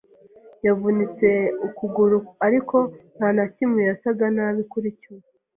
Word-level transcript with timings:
Yavunitse 0.65 1.29
ukuguru, 1.67 2.17
ariko 2.45 2.77
nta 3.17 3.29
na 3.37 3.45
kimwe 3.55 3.81
yasaga 3.89 4.25
nabi 4.35 4.61
kuri 4.71 4.89
cyo. 5.01 5.13